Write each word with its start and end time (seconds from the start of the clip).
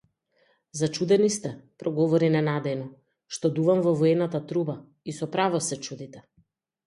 Зачудени 0.77 1.27
сте, 1.33 1.51
проговори 1.83 2.29
ненадејно, 2.37 2.87
што 3.37 3.51
дувам 3.59 3.83
во 3.89 3.93
воената 4.01 4.43
труба 4.53 4.77
и 5.13 5.15
со 5.19 5.29
право 5.37 5.61
се 5.69 5.81
чудите! 5.89 6.27